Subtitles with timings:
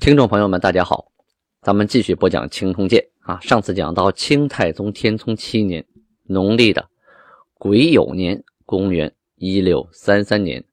[0.00, 1.12] 听众朋友们，大家好，
[1.60, 3.38] 咱们继续播讲《清通鉴》啊。
[3.40, 5.86] 上次讲到清太宗天聪七年，
[6.22, 6.88] 农历的
[7.58, 10.64] 癸酉年，公元一六三三年。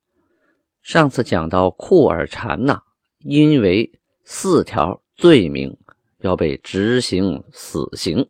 [0.81, 2.81] 上次讲到库尔禅呐，
[3.19, 3.91] 因为
[4.23, 5.77] 四条罪名
[6.19, 8.29] 要被执行死刑。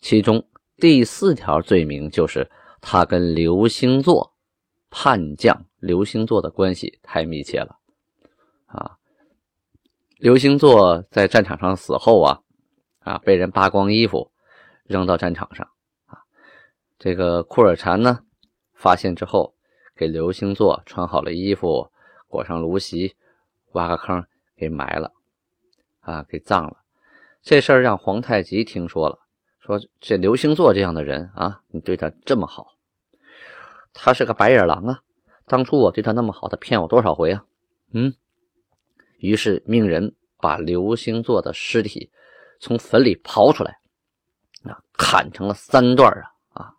[0.00, 2.48] 其中第四条罪名就是
[2.80, 4.32] 他跟刘星座
[4.88, 7.76] 叛将刘星座的关系太密切了
[8.66, 8.98] 啊！
[10.22, 12.42] 刘星座在战场上死后啊
[13.00, 14.30] 啊，被人扒光衣服
[14.84, 15.68] 扔到战场上
[16.06, 16.22] 啊。
[16.96, 18.20] 这个库尔禅呢，
[18.72, 19.56] 发现之后
[19.96, 21.90] 给刘星座穿好了衣服，
[22.28, 23.16] 裹上芦席，
[23.72, 25.10] 挖个坑给埋了
[26.02, 26.76] 啊，给葬了。
[27.42, 29.18] 这事儿让皇太极听说了。
[29.58, 32.76] 说这刘星座这样的人啊，你对他这么好，
[33.92, 35.00] 他是个白眼狼啊！
[35.46, 37.44] 当初我对他那么好，他骗我多少回啊？
[37.92, 38.14] 嗯，
[39.22, 42.10] 于是命人把刘星座的尸体
[42.60, 43.78] 从坟里刨出来，
[44.64, 46.26] 啊，砍成了三段啊！
[46.54, 46.74] 啊，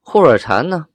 [0.00, 0.86] 霍尔禅呢，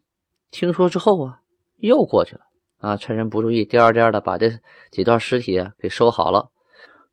[0.51, 1.41] 听说之后啊，
[1.75, 2.41] 又过去了
[2.79, 4.49] 啊，趁人不注意，颠颠的把这
[4.89, 6.49] 几段尸体啊给收好了。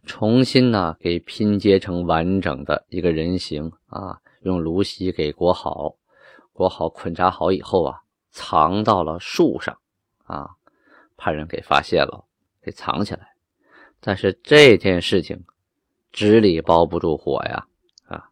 [0.05, 5.97] 重新呢，给拼接成完整的一个人形啊，用芦席给裹好，
[6.53, 8.00] 裹好捆扎好以后啊，
[8.31, 9.77] 藏到了树上
[10.25, 10.50] 啊，
[11.16, 12.25] 怕人给发现了，
[12.63, 13.29] 给藏起来。
[14.01, 15.45] 但是这件事情
[16.11, 17.67] 纸里包不住火呀
[18.07, 18.31] 啊，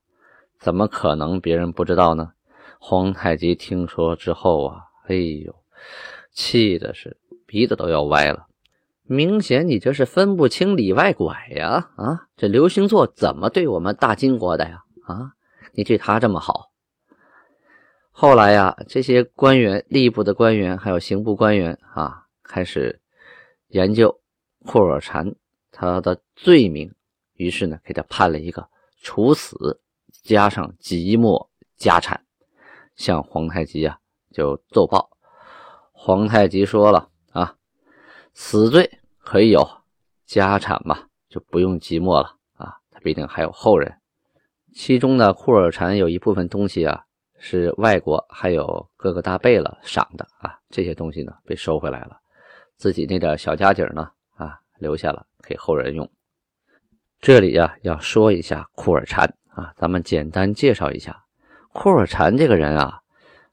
[0.58, 2.32] 怎么可能别人不知道呢？
[2.78, 5.54] 皇太极听说之后啊，哎呦，
[6.32, 8.46] 气的是鼻子都要歪了。
[9.04, 11.90] 明显你这是分不清里外拐呀！
[11.96, 14.84] 啊，这刘星座怎么对我们大金国的呀？
[15.04, 15.32] 啊，
[15.72, 16.70] 你对他这么好。
[18.12, 23.00] 后来呀，这些官员、吏部的官员还有刑部官员啊，开始
[23.68, 24.19] 研究
[24.66, 25.34] 库尔禅
[25.70, 26.94] 他的罪名，
[27.34, 28.68] 于是呢，给他判了一个
[29.02, 29.80] 处死，
[30.22, 32.24] 加上即没家产，
[32.96, 33.98] 向皇太极啊
[34.32, 35.10] 就奏报。
[35.92, 37.56] 皇太极说了啊，
[38.32, 38.90] 死罪。
[39.22, 39.64] 可以有
[40.26, 42.78] 家产嘛，就不用寂寞了啊！
[42.90, 44.00] 他毕竟还有后人。
[44.74, 47.04] 其中呢，库尔禅有一部分东西啊，
[47.38, 52.18] 是外国还有各个大贝勒赏的啊，这些东西呢被收回来了，
[52.76, 54.10] 自己那点小家底呢
[54.80, 56.10] 留下了给后人用。
[57.20, 61.24] 这里呀要说一下库尔禅啊，咱们简单介绍一下
[61.72, 63.00] 库尔禅这个人啊，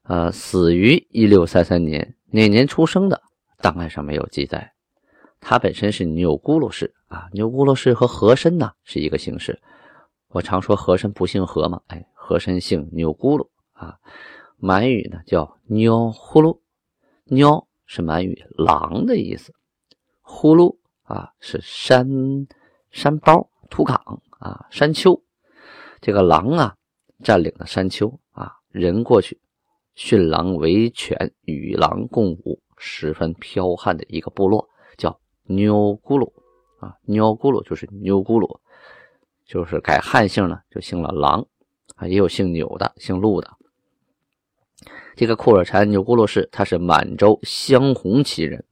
[0.04, 3.22] 呃，死于一六三三年，哪年出生的？
[3.58, 4.72] 档案上没有记载。
[5.40, 9.60] 他本身是钮钴禄氏啊，钮钴禄氏和和珅呢是一个姓氏。
[10.28, 13.98] 我常说和珅不姓和嘛，哎，和珅姓钮钴禄啊。
[14.56, 16.58] 满语呢叫钮呼噜，
[17.24, 19.54] 钮是满语狼的意思，
[20.20, 20.77] 呼噜
[21.08, 22.06] 啊是山
[22.90, 25.20] 山包土岗啊山丘。
[26.00, 26.76] 这个狼啊
[27.24, 29.40] 占领了山丘啊，人过去
[29.94, 34.68] 驯狼为犬，与狼共舞，十分剽悍的一个部落。
[35.50, 36.30] 钮钴禄
[36.78, 38.60] 啊，钮钴禄就是钮钴禄，
[39.46, 41.46] 就是改汉姓呢，就姓了狼
[41.96, 43.50] 啊，也有姓钮的，姓陆的。
[45.16, 48.62] 这个库尔禅钮钴禄氏，他是满洲镶红旗人，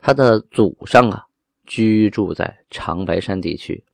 [0.00, 1.26] 他的祖上啊
[1.66, 3.84] 居住在长白山地区，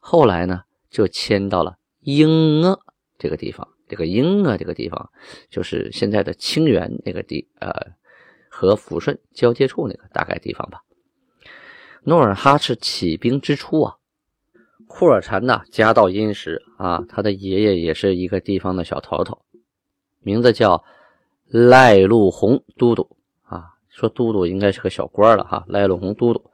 [0.00, 2.78] 后来呢就迁到了英阿
[3.18, 3.68] 这个地方。
[3.88, 5.10] 这个英阿这个地方
[5.48, 7.96] 就是现在的清源那个地呃。
[8.50, 10.82] 和抚顺交界处那个大概地方吧。
[12.02, 13.96] 努尔哈赤起兵之初啊，
[14.88, 19.42] 库尔禅呐家道殷实啊，他的爷爷也是一个地方的小头头，
[20.18, 20.82] 名字叫
[21.46, 23.16] 赖禄洪都督。
[23.98, 26.50] 说都督应该是个小官了哈，赖禄洪都督。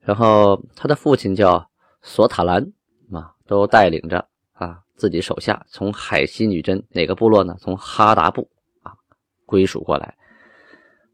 [0.00, 1.70] 然后他的父亲叫
[2.02, 2.62] 索塔兰
[3.10, 7.56] 啊，都带领着啊自己手下从海西女真哪个部落呢？
[7.58, 8.48] 从哈达部
[8.82, 8.92] 啊
[9.46, 10.14] 归属过来。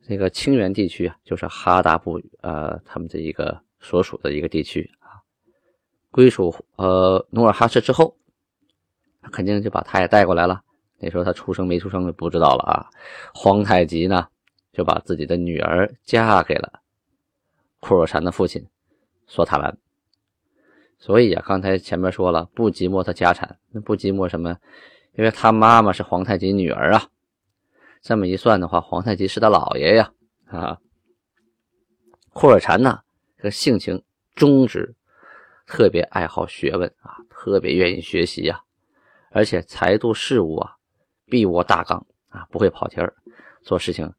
[0.06, 5.22] 这个清源地区啊，就是哈达部呃他们这一个所属的一个地区啊，
[6.10, 8.16] 归属呃努尔哈赤之后，
[9.32, 10.60] 肯定就把他也带过来了。
[10.98, 12.86] 那时候他出生没出生就不知道了啊。
[13.32, 14.26] 皇太极呢
[14.74, 16.80] 就把自己的女儿嫁给了
[17.80, 18.66] 库尔禅的父亲
[19.26, 19.78] 索塔兰。
[20.98, 24.58] 所以啊，刚才前面说了，不寂寞他家产，那不寂寞什么？
[25.14, 27.08] 因为他妈妈是皇太极女儿啊。
[28.02, 30.12] 这么一算的话，皇太极是他姥爷呀
[30.46, 30.78] 啊。
[32.32, 33.00] 库尔禅呢，
[33.36, 34.02] 这个性情
[34.34, 34.94] 忠直，
[35.66, 38.62] 特别爱好学问啊，特别愿意学习呀，
[39.30, 40.76] 而且才度事务啊，
[41.26, 43.14] 必握大纲啊，不会跑题儿，
[43.62, 44.12] 做事情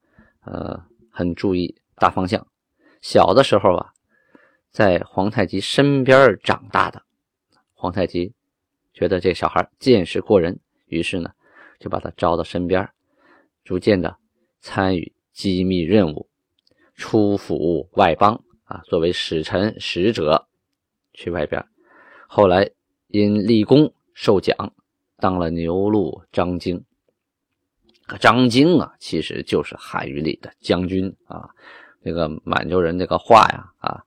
[0.45, 2.47] 呃很注意大方向。
[3.01, 3.93] 小的时候啊，
[4.71, 7.03] 在皇太极身边长大的，
[7.73, 8.33] 皇太极
[8.93, 11.31] 觉得这小孩见识过人，于是呢
[11.79, 12.89] 就把他招到身边，
[13.63, 14.17] 逐渐的
[14.61, 16.29] 参与机密任务。
[16.95, 20.47] 出府外邦啊，作为使臣使者
[21.13, 21.63] 去外边，
[22.27, 22.71] 后来
[23.07, 24.73] 因立功受奖，
[25.17, 26.83] 当了牛录张京。
[28.07, 31.49] 可张京啊，其实就是汉语里的将军啊。
[32.01, 34.03] 那个满洲人那个话呀啊，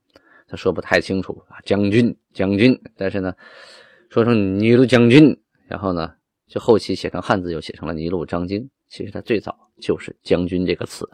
[0.46, 3.34] 他说不太清楚啊，将军将军，但是呢，
[4.08, 5.36] 说成尼禄将军，
[5.66, 6.14] 然后呢，
[6.46, 8.70] 就后期写成汉字又写成了尼禄张京。
[8.88, 11.10] 其实他最早就是将军这个词。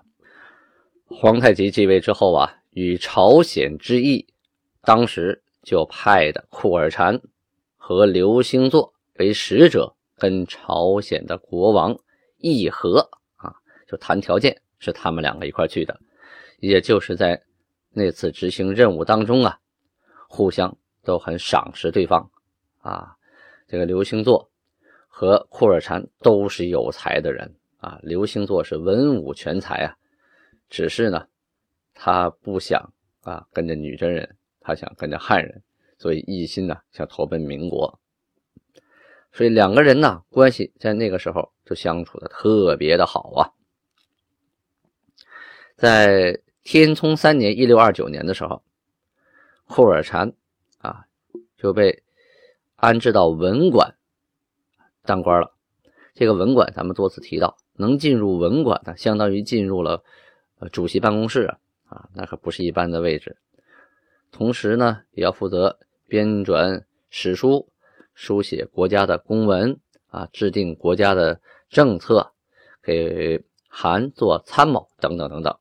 [1.07, 4.27] 皇太极继位之后啊，与朝鲜之意，
[4.83, 7.21] 当时就派的库尔禅
[7.77, 11.97] 和刘兴作为使者，跟朝鲜的国王
[12.45, 13.01] 议和
[13.37, 13.55] 啊，
[13.87, 15.99] 就谈条件，是他们两个一块去的。
[16.59, 17.43] 也就是在
[17.91, 19.59] 那次执行任务当中啊，
[20.29, 22.31] 互相都很赏识对方
[22.79, 23.17] 啊。
[23.67, 24.51] 这个刘星座
[25.09, 29.95] 和库尔禅都是有才的人啊，刘星座是文武全才啊。
[30.69, 31.27] 只是呢，
[31.93, 35.63] 他不想啊跟着女真人，他想跟着汉人，
[35.99, 38.01] 所以一心呢想投奔民国。
[39.35, 43.51] 所以两个人呢关系在那个时候就相处的特别的好啊。
[45.77, 48.63] 在天聪三年（一六二九年）的时候，
[49.67, 50.33] 库尔禅
[50.79, 51.05] 啊
[51.57, 52.05] 就被
[52.77, 53.97] 安置到文馆
[55.03, 55.53] 当官了。
[56.15, 60.05] 这个文馆咱们多次提到，能进入文馆的，相当于进入了。
[60.71, 61.59] 主席办公室啊，
[61.89, 63.37] 啊，那可不是一般的位置。
[64.31, 67.69] 同时呢，也要负责编纂史书、
[68.15, 69.79] 书写国家的公文
[70.09, 72.33] 啊，制定国家的政策，
[72.83, 75.59] 给韩做参谋等等等等。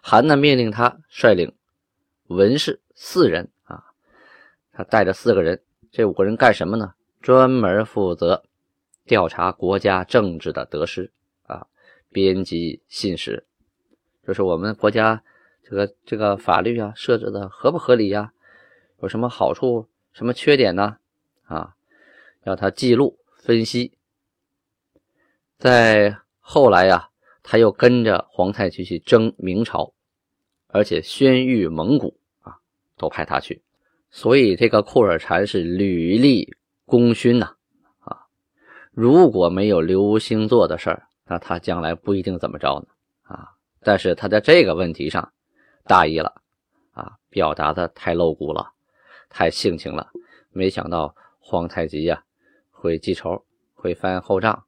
[0.00, 1.54] 韩呢，命令他率领
[2.26, 3.84] 文士四人啊，
[4.72, 6.94] 他带着四个人，这五个人干什么呢？
[7.20, 8.42] 专门负责
[9.04, 11.12] 调查国家政治的得失
[11.44, 11.66] 啊。
[12.10, 13.46] 编辑信使，
[14.26, 15.22] 就是我们国家
[15.62, 18.32] 这个这个法律啊设置的合不合理呀？
[19.00, 20.96] 有什么好处、什么缺点呢？
[21.44, 21.74] 啊，
[22.42, 23.92] 让他记录分析。
[25.58, 27.10] 在后来呀，
[27.42, 29.92] 他又跟着皇太极去征明朝，
[30.68, 32.58] 而且宣谕蒙古啊，
[32.96, 33.62] 都派他去。
[34.10, 36.54] 所以这个库尔禅是屡立
[36.84, 37.56] 功勋呐
[38.00, 38.26] 啊！
[38.90, 41.08] 如果没有刘星座的事儿。
[41.24, 42.88] 那他将来不一定怎么着呢？
[43.22, 43.48] 啊！
[43.80, 45.32] 但是他在这个问题上
[45.84, 46.42] 大意了
[46.92, 48.72] 啊，表达的太露骨了，
[49.32, 50.10] 太性情了。
[50.50, 52.24] 没想到皇太极呀
[52.70, 53.44] 会记仇，
[53.74, 54.64] 会翻后账。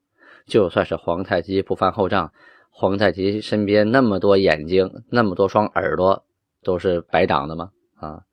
[0.47, 2.33] 就算是皇太极不翻后账，
[2.71, 6.27] 皇太极身边那么多眼睛，那么多双耳朵，
[6.63, 7.71] 都是白长的吗？
[7.97, 8.25] 啊！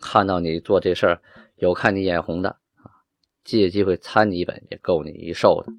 [0.00, 1.22] 看到你做这事儿，
[1.56, 3.02] 有看你眼红的啊，
[3.42, 5.72] 借机会参你一本，也够你一受的。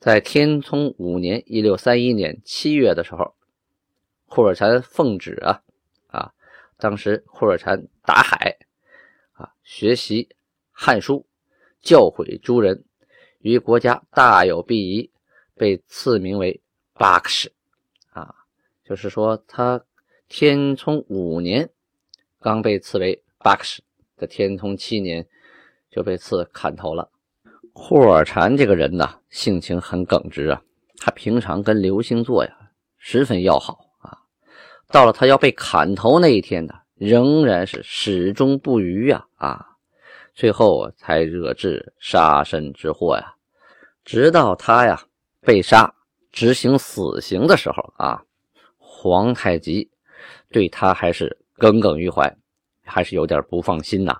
[0.00, 3.34] 在天聪五年（一六三一年）七月的时候，
[4.26, 5.62] 库尔禅奉旨啊，
[6.78, 8.56] 当时库尔禅打海
[9.32, 10.28] 啊，学习
[10.70, 11.26] 汉书，
[11.80, 12.84] 教诲诸人，
[13.38, 15.10] 于国家大有裨益，
[15.54, 16.60] 被赐名为
[16.92, 17.50] 巴克什
[18.10, 18.34] 啊，
[18.84, 19.82] 就是说他
[20.28, 21.70] 天聪五年
[22.40, 23.82] 刚被赐为巴克什，
[24.16, 25.26] 在天聪七年
[25.90, 27.10] 就被赐砍头了。
[27.72, 30.62] 库尔禅这个人呢，性情很耿直啊。
[30.98, 33.85] 他平常跟刘星座呀十分要好。
[34.88, 39.66] 到了他要被砍头那一天呢，仍然是始终不渝呀啊。
[40.34, 43.34] 最后才惹致杀身之祸呀。
[44.04, 45.02] 直到他呀
[45.40, 45.92] 被杀、
[46.30, 48.22] 执行死刑的时候啊，
[48.76, 49.90] 皇太极
[50.50, 52.36] 对他还是耿耿于怀，
[52.84, 54.16] 还是有点不放心呐，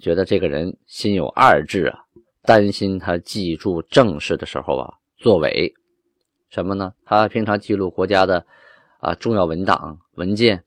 [0.00, 2.00] 觉得这个人心有二志啊。
[2.42, 5.72] 担心他记住政事的时候啊，作伪
[6.48, 6.94] 什么呢？
[7.04, 8.46] 他平常记录国家的
[8.98, 10.64] 啊重要文档文件，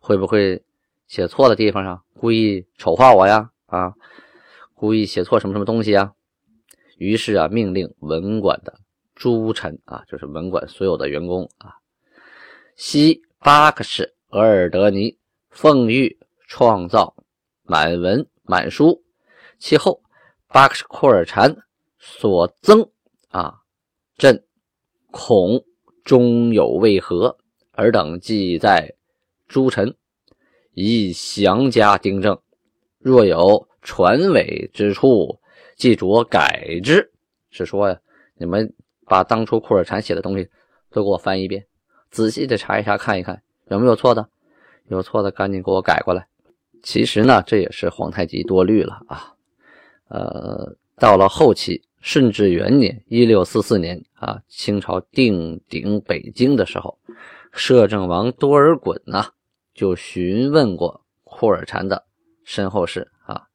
[0.00, 0.64] 会不会
[1.06, 3.50] 写错的地方上故意丑化我呀？
[3.66, 3.94] 啊，
[4.74, 6.12] 故意写错什么什么东西啊？
[6.96, 8.80] 于是啊，命令文馆的
[9.14, 11.76] 诸臣啊，就是文馆所有的员工啊，
[12.74, 15.16] 悉巴克什额尔德尼
[15.50, 17.14] 奉谕创造
[17.62, 19.04] 满文满书，
[19.58, 20.02] 其后
[20.48, 21.56] 巴克什库尔禅
[21.98, 22.90] 所增
[23.30, 23.60] 啊，
[24.16, 24.44] 朕
[25.10, 25.64] 恐
[26.04, 27.37] 终有未合，
[27.78, 28.92] 尔等记在
[29.46, 29.94] 诸臣，
[30.74, 32.36] 以详加订正。
[32.98, 35.38] 若有传伪之处，
[35.76, 37.12] 即着改之。
[37.50, 37.96] 是说呀，
[38.36, 38.74] 你们
[39.06, 40.50] 把当初库尔禅写的东西
[40.90, 41.64] 都给我翻一遍。
[42.10, 44.28] 仔细的查一查，看一看有没有错的，
[44.88, 46.26] 有错的赶紧给我改过来。
[46.82, 49.34] 其实呢，这也是皇太极多虑了啊。
[50.08, 56.98] 呃，到了后期顺治元年（一六四四年）啊，清朝定鼎北京的时候，
[57.52, 59.26] 摄政王多尔衮呢
[59.74, 62.04] 就询问过库尔禅的
[62.44, 63.46] 身后事啊，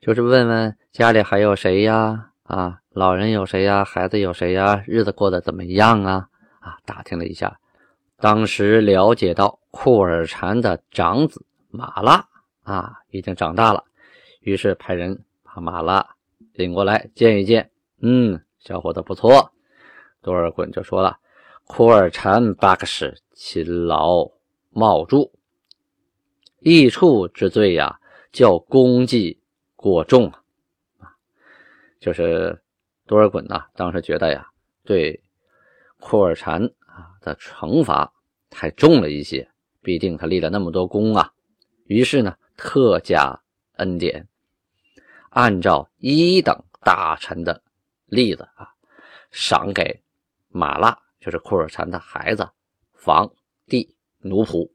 [0.00, 2.30] 就是问问家里还有谁呀？
[2.44, 3.84] 啊，老人有谁呀？
[3.84, 4.82] 孩子有谁呀？
[4.86, 6.28] 日子过得怎么样啊？
[6.60, 7.58] 啊，打听了一下。
[8.18, 12.28] 当时了解到库尔禅的长子马拉
[12.62, 13.84] 啊已经长大了，
[14.40, 16.06] 于是派人把马拉
[16.52, 17.70] 领过来见一见。
[18.00, 19.52] 嗯，小伙子不错。
[20.20, 21.16] 多尔衮就说了
[21.74, 24.30] ：“库尔禅巴克什勤劳
[24.68, 25.30] 冒著，
[26.58, 27.98] 益处之罪呀，
[28.30, 29.40] 叫功绩
[29.74, 30.44] 过重啊。”
[31.00, 31.16] 啊，
[31.98, 32.62] 就是
[33.06, 34.50] 多尔衮呐，当时觉得呀，
[34.84, 35.22] 对
[35.98, 36.62] 库尔禅。
[36.84, 38.12] 啊的惩罚
[38.50, 39.48] 太重了一些，
[39.80, 41.32] 毕竟他立了那么多功啊。
[41.86, 43.40] 于是呢，特加
[43.76, 44.28] 恩典，
[45.30, 47.62] 按照一等大臣的
[48.04, 48.68] 例子啊，
[49.30, 50.02] 赏给
[50.48, 52.48] 马拉，就是库尔禅的孩子，
[52.94, 53.32] 房
[53.66, 54.68] 地奴仆，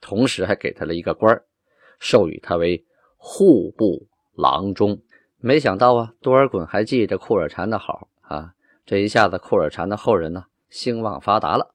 [0.00, 1.42] 同时还给他了一个官
[1.98, 2.82] 授予他为
[3.16, 5.02] 户部郎中。
[5.38, 8.54] 没想到啊，多尔衮还记着库尔禅的好啊，
[8.86, 10.44] 这一下子库尔禅的后人呢。
[10.70, 11.72] 兴旺发达了，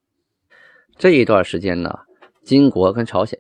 [0.97, 1.99] 这一段时间呢，
[2.43, 3.39] 金国跟朝鲜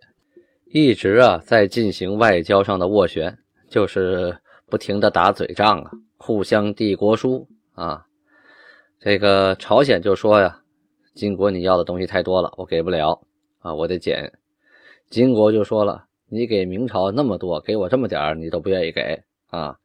[0.67, 3.37] 一直啊在进行外交上的斡旋，
[3.69, 8.05] 就是不停的打嘴仗啊，互相递国书啊。
[9.01, 10.59] 这个朝鲜就说呀，
[11.15, 13.21] 金国你要的东西太多了，我给不了
[13.59, 14.33] 啊，我得减。
[15.09, 19.77] 金国就说了，你给明朝那么多，给我这么点你都不愿意给啊。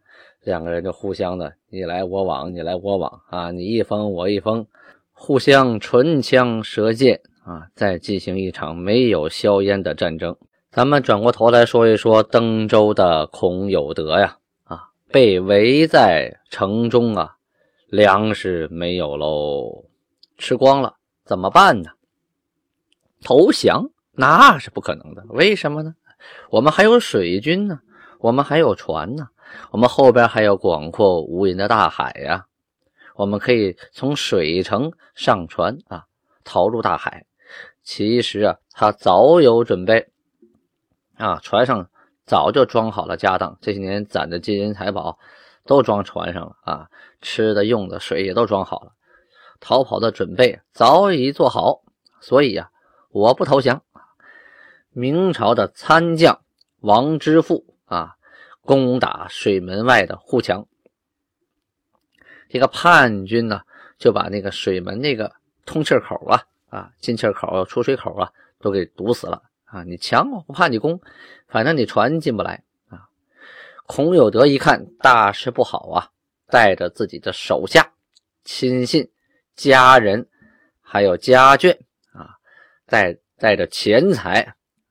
[0.42, 4.66] 两个人就互相的你来我往，你来我往啊，你一封我一封。
[5.12, 10.37] 互相唇枪舌剑啊，再进行一场没有硝烟的战争。
[10.73, 17.37] 咱们转过头来说一说登州的孔有德呀，啊，被围在城中啊，
[17.86, 19.84] 粮食没有喽，
[20.38, 21.90] 吃光了，怎么办呢？
[23.22, 25.94] 投降那是不可能的，为什么呢？
[26.50, 27.80] 我们还有水军呢，
[28.18, 29.28] 我们还有船呢，
[29.70, 32.46] 我们后边还有广阔无垠的大海呀。
[33.14, 36.04] 我们可以从水城上船啊，
[36.42, 37.26] 逃入大海。
[37.82, 40.08] 其实啊，他早有准备
[41.16, 41.88] 啊，船上
[42.26, 45.18] 早就装好了家当，这些年攒的金银财宝
[45.64, 46.88] 都装船上了啊，
[47.21, 48.92] 吃的、用的、水也都装好了，
[49.61, 51.83] 逃跑的准备早已做好。
[52.21, 52.71] 所以呀，
[53.11, 53.83] 我不投降。
[54.90, 56.40] 明朝的参将
[56.80, 58.14] 王之富啊，
[58.62, 60.66] 攻打水门外的护墙。
[62.49, 63.62] 这个叛军呢，
[63.99, 65.33] 就把那个水门那个
[65.66, 68.30] 通气口啊、啊进气口、出水口啊，
[68.61, 69.83] 都给堵死了啊！
[69.83, 71.00] 你强我不怕你攻，
[71.49, 72.62] 反正你船进不来！
[73.86, 76.08] 孔有德一看大事不好啊，
[76.46, 77.92] 带着自己的手下、
[78.42, 79.10] 亲信、
[79.54, 80.26] 家人，
[80.80, 81.78] 还有家眷
[82.12, 82.36] 啊，
[82.86, 84.40] 带带着钱财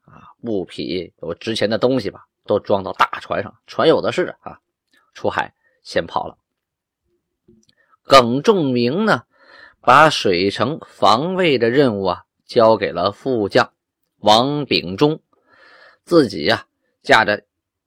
[0.05, 4.59] 啊、物品有值钱的东西吧，都装到大船上，船有的是啊，
[5.15, 6.37] 出海先跑了。
[8.03, 9.23] 耿仲明呢，
[9.81, 13.73] 把水城防卫的任务啊交给了副将
[14.17, 15.19] 王秉忠，
[16.05, 16.67] 自己呀
[17.01, 17.43] 驾着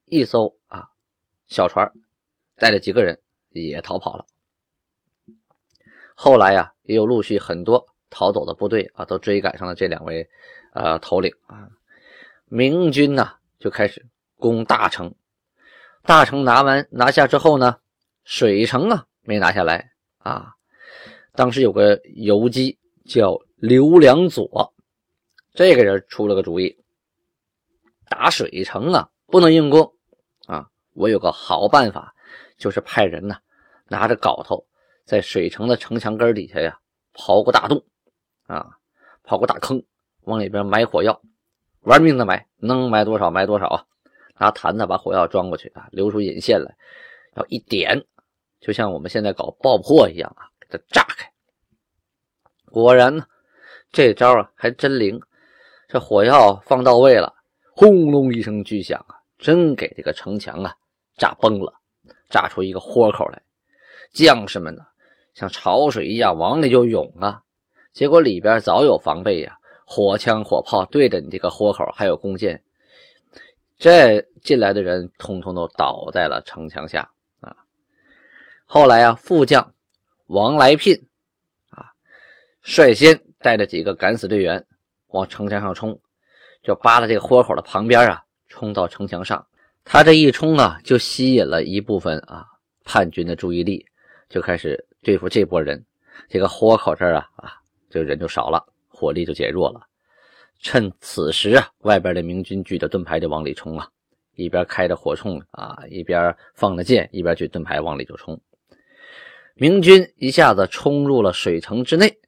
[0.06, 0.55] 一艘
[1.48, 1.92] 小船，
[2.56, 4.26] 带着几个人也逃跑了。
[6.14, 10.28] 后来呀，也有陆续很多逃走的部队啊，都追赶上了这两位
[10.72, 11.68] 呃头领啊。
[12.46, 15.14] 明军呢就开始攻大城，
[16.02, 17.78] 大城拿完拿下之后呢，
[18.24, 19.92] 水城啊没拿下来。
[20.18, 20.54] 啊，
[21.34, 24.74] 当时有个游击叫刘良佐，
[25.54, 26.76] 这个人出了个主意，
[28.08, 29.95] 打水城啊，不能硬攻。
[30.96, 32.14] 我有个好办法，
[32.56, 33.36] 就是派人呢，
[33.88, 34.66] 拿着镐头，
[35.04, 36.78] 在水城的城墙根底下呀，
[37.14, 37.84] 刨个大洞
[38.46, 38.78] 啊，
[39.24, 39.82] 刨个大坑，
[40.22, 41.20] 往里边埋火药，
[41.82, 43.84] 玩命的埋，能埋多少埋多少啊。
[44.38, 46.76] 拿坛子把火药装过去啊，留出引线来，
[47.36, 48.04] 要一点。
[48.60, 51.30] 就像我们现在搞爆破一样啊，给它炸开。
[52.66, 53.26] 果然呢，
[53.92, 55.20] 这招啊还真灵。
[55.88, 57.32] 这火药放到位了，
[57.70, 60.74] 轰隆一声巨响啊，真给这个城墙啊
[61.16, 61.72] 炸崩了，
[62.28, 63.42] 炸出一个豁口来。
[64.12, 64.86] 将士们呢，
[65.34, 67.42] 像潮水一样往里就涌啊。
[67.92, 72.62] 结果里边早有防备呀，火枪火炮对着你这个豁口，还有弓箭，
[73.78, 77.56] 这进来的人通通都倒在了城墙下啊。
[78.64, 79.74] 后来啊，副将
[80.26, 81.08] 王来聘
[81.70, 81.92] 啊，
[82.62, 84.66] 率先带着几个敢死队员
[85.08, 86.00] 往城墙上冲，
[86.62, 89.46] 就扒拉这个豁口的旁边啊，冲到城墙上。
[89.88, 92.44] 他这一冲啊，就吸引了一部分啊
[92.84, 93.86] 叛军的注意力，
[94.28, 95.82] 就开始对付这波人。
[96.28, 97.52] 这个豁口这儿啊啊。
[97.88, 99.80] 这人就少了，火力就减弱了。
[100.58, 103.88] 趁此时啊，外边的明军举着盾牌就往里冲啊，
[104.34, 108.38] 一边开着火铳啊，一边放着箭，一边举盾牌往里就冲。
[109.54, 112.18] 明军一下子冲入了水城之内，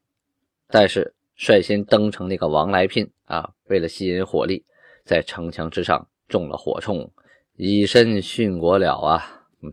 [0.69, 4.65] 但是率先登城那个王来聘啊，为了吸引火力，
[5.05, 7.11] 在城墙之上中了火铳，
[7.61, 9.43] 以身殉国了啊！
[9.63, 9.73] 嗯，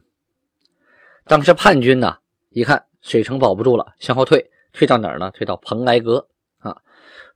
[1.26, 2.18] 当时叛军呢，
[2.50, 4.50] 一看水城保不住了，向后退。
[4.74, 5.30] 退到哪儿呢？
[5.32, 6.28] 退到蓬莱阁
[6.58, 6.76] 啊！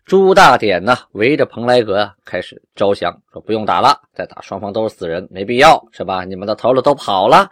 [0.06, 6.26] 朱大典呢，围着蓬莱阁啊，开始招降，说不用打了，再打双方都是死人，没必要，是吧？
[6.26, 7.48] 你们的头子都跑了，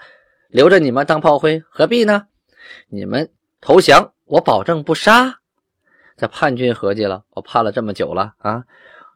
[0.50, 2.25] 留着你们当炮灰，何必呢？
[2.89, 5.39] 你们投降，我保证不杀。
[6.18, 8.63] 这叛军合计了，我盼了这么久了啊！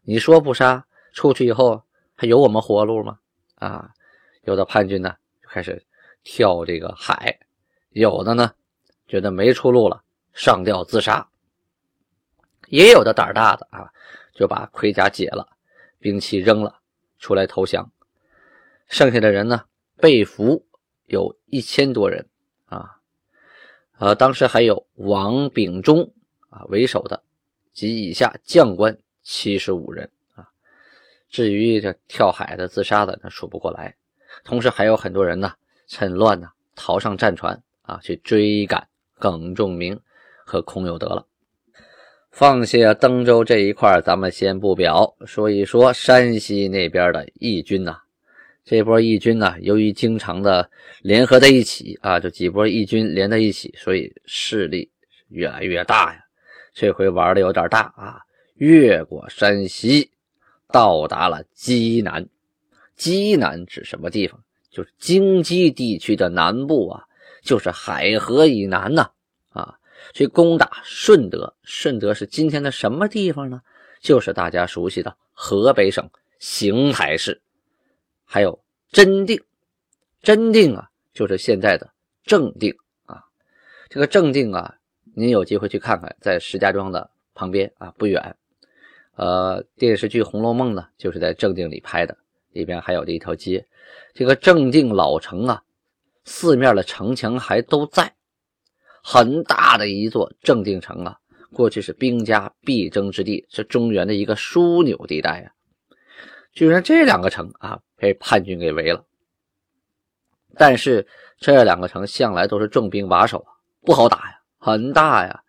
[0.04, 1.82] 你说不杀，出去以后
[2.16, 3.18] 还有我们活路吗？
[3.62, 3.94] 啊！
[4.44, 5.86] 有的叛军呢，就开始
[6.24, 7.39] 跳这个海，
[7.91, 8.53] 有的呢，
[9.08, 10.03] 觉得没出路了。
[10.34, 11.30] 上吊自杀，
[12.70, 13.91] 也有的胆大的啊，
[14.34, 15.46] 就把盔甲解了，
[16.00, 16.80] 兵器扔了，
[17.20, 17.91] 出来投降。
[18.88, 19.65] 剩下的人呢，
[19.98, 20.65] 被俘
[21.06, 22.25] 有一千多人
[22.65, 22.98] 啊，
[24.00, 26.13] 呃，当时还有王秉忠
[26.50, 27.22] 啊为首的
[27.74, 30.10] 及以下将官七十五人。
[31.32, 33.96] 至于这跳海的、自杀的，那数不过来。
[34.44, 35.51] 同时还有很多人呢，
[35.88, 40.00] 趁乱呢逃上战船啊，去追赶耿仲明。
[40.44, 41.25] 和孔有德了，
[42.29, 47.98] 放下登州这一块，咱们先不表，说一说山西那边的义军呐。
[48.66, 50.70] 这波义军呢，由于经常的
[51.03, 54.92] 联合在一起啊，就几波义军连在一起，所以势力
[55.29, 56.20] 越来越大呀。
[56.74, 58.20] 这回玩的有点大啊，
[58.55, 60.11] 越过山西，
[60.72, 62.27] 到达了济南。
[62.96, 64.44] 济南指什么地方？
[64.70, 67.03] 就是京畿地区的南部啊，
[67.44, 69.12] 就是海河以南呐。
[69.50, 69.77] 啊
[70.14, 73.62] 去攻打顺德，顺德是今天的什么地方呢？
[74.01, 77.42] 就是大家熟悉的河北省邢台市。
[78.24, 79.40] 还有真定，
[80.22, 81.92] 真定啊，就是现在的
[82.24, 82.74] 正定
[83.05, 83.22] 啊。
[83.90, 84.75] 这个正定啊，
[85.16, 88.36] 您有机会去看看，在石家庄的旁边啊，不远。
[89.16, 92.18] 呃，电视剧《红楼梦》呢，就是在正定里拍的，
[92.52, 93.66] 里边还有这一条街。
[94.14, 95.62] 这个正定老城啊，
[96.26, 98.14] 四面的城墙还都在。
[99.04, 101.18] 很大的一座正定城啊，
[101.54, 105.52] 过去是兵家必争之地，是中原的一个枢纽地带呀。
[106.54, 109.04] 居然这两个城啊被叛军给围了，
[110.56, 111.08] 但是
[111.40, 113.46] 这两个城向来都是重兵把守，
[113.82, 115.44] 不好打呀，很大呀。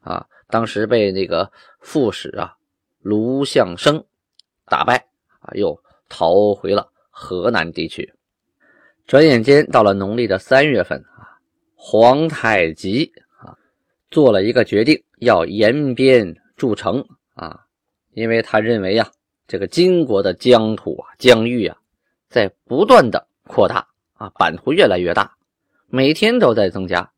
[0.00, 2.54] 啊，当时被那个副使啊
[3.04, 4.02] 卢象升
[4.64, 4.96] 打败
[5.40, 8.12] 啊，又逃回了河南地区。
[9.06, 11.38] 转眼间到了农历的三月份啊。
[11.76, 13.52] 皇太极啊，
[14.10, 17.66] 做了一个决定，要延边筑城啊，
[18.14, 19.10] 因为他认为呀，
[19.46, 21.76] 这个金国的疆土啊、疆域啊，
[22.30, 25.36] 在不断的扩大啊，版图越来越大，
[25.88, 27.12] 每天都在增加，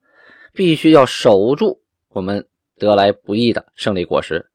[0.52, 2.44] 必须要守住我们
[2.76, 4.50] 得来不易的胜利果实，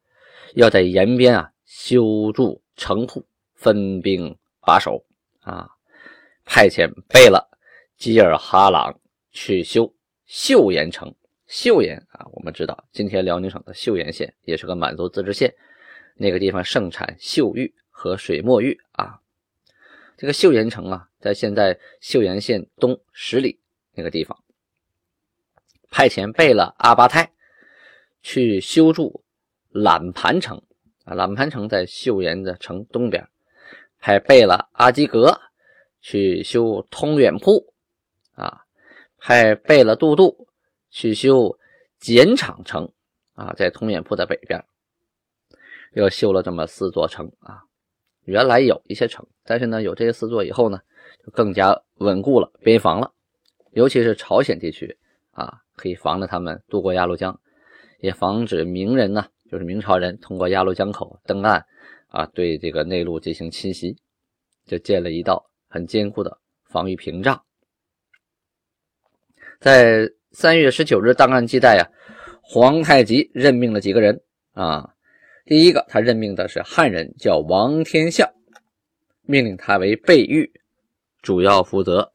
[0.55, 5.03] 要在延边啊修筑城铺，分兵把守
[5.41, 5.69] 啊，
[6.45, 7.45] 派遣贝勒
[7.97, 8.99] 吉尔哈朗
[9.31, 9.93] 去修。
[10.27, 11.13] 岫岩城，
[11.49, 15.53] 岫岩啊，我们知道，今天辽宁省的岫岩县也是个满族自治县，
[16.15, 19.19] 那个地方盛产岫玉和水墨玉啊。
[20.15, 23.59] 这个岫岩城啊，在现在岫岩县东十里
[23.93, 24.41] 那个地方，
[25.89, 27.33] 派遣贝勒阿巴泰
[28.21, 29.20] 去修筑
[29.71, 30.62] 揽盘城
[31.05, 33.27] 啊，揽盘城在岫岩的城东边，
[33.99, 35.39] 派贝勒阿基格
[36.01, 37.73] 去修通远铺
[38.36, 38.63] 啊。
[39.17, 40.47] 派贝勒杜度
[40.89, 41.57] 去修
[41.99, 42.91] 碱场城
[43.36, 44.63] 啊，在通远铺的北边，
[45.93, 47.63] 又修了这么四座城啊。
[48.25, 50.79] 原来有一些城，但是呢，有这些四座以后呢，
[51.23, 53.12] 就更加稳固了边防了。
[53.71, 54.97] 尤其是朝鲜地区
[55.31, 57.39] 啊，可以防着他们渡过鸭绿江，
[58.01, 61.65] 也防止明人呢，就是明朝人通过鸭绿江口登岸
[62.07, 63.95] 啊，对这个内陆进行侵袭，
[64.65, 67.41] 就建了一道很坚固的防御屏障。
[69.59, 71.87] 在三月十九日档案记载呀，
[72.41, 74.21] 皇太极任命了几个人
[74.53, 74.93] 啊。
[75.45, 78.27] 第一个，他任命的是汉人，叫王天相，
[79.21, 80.51] 命令他为备御，
[81.21, 82.11] 主要负责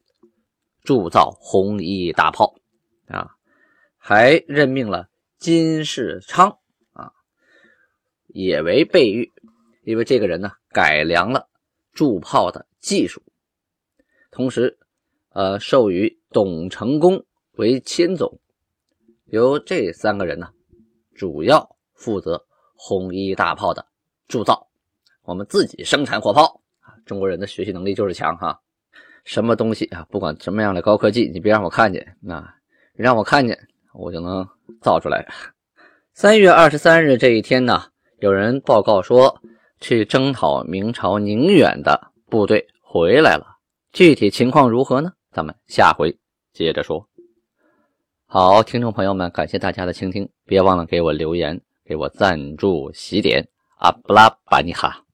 [0.83, 2.55] 铸造红衣大炮
[3.07, 3.31] 啊。
[3.97, 5.07] 还任命了
[5.39, 6.57] 金世昌
[6.93, 7.11] 啊，
[8.27, 9.31] 也为备御，
[9.83, 11.47] 因为这个人呢改良了
[11.93, 13.21] 铸炮的技术，
[14.31, 14.77] 同时，
[15.29, 18.39] 呃，授予董成功为钦总，
[19.25, 20.49] 由这三个人呢
[21.15, 22.43] 主要负责。
[22.79, 23.83] 红衣大炮的
[24.27, 24.69] 铸造，
[25.23, 26.93] 我们自己生产火炮啊！
[27.07, 28.61] 中国人的学习能力就是强哈，
[29.23, 32.53] 什么东西啊，不管什么样的高科技，你别让我看见，那
[32.93, 33.67] 让我看见，
[33.97, 34.47] 我就能
[34.81, 35.27] 造出来。
[36.13, 37.83] 三月二十三日这一天呢，
[38.19, 39.41] 有人报告说，
[39.79, 43.57] 去征讨明朝宁远的部队回来了，
[43.91, 45.11] 具体情况如何呢？
[45.31, 46.17] 咱们下回
[46.53, 47.07] 接着说。
[48.25, 51.61] 好，听众朋友们，感谢大家的倾听，别忘了给我留言。
[51.85, 53.47] 给我赞助喜点，
[53.79, 55.06] 阿布拉巴尼哈。